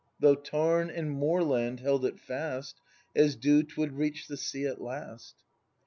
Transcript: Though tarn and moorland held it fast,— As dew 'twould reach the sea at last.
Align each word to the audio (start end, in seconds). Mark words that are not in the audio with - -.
Though 0.19 0.33
tarn 0.33 0.89
and 0.89 1.11
moorland 1.11 1.79
held 1.79 2.05
it 2.05 2.19
fast,— 2.19 2.81
As 3.15 3.35
dew 3.35 3.61
'twould 3.61 3.91
reach 3.91 4.27
the 4.27 4.35
sea 4.35 4.65
at 4.65 4.81
last. 4.81 5.35